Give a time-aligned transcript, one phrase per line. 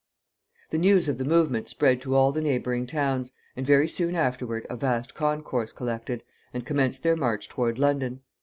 [0.71, 4.65] The news of the movement spread to all the neighboring towns, and very soon afterward
[4.67, 6.23] a vast concourse collected,
[6.55, 8.21] and commenced their march toward London.